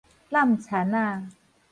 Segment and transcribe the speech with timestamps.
[0.31, 1.29] 湳田仔